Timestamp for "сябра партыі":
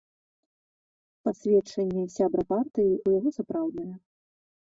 2.15-2.89